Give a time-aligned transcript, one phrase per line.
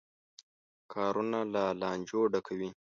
[0.93, 2.69] کارونه له لانجو ډکوي.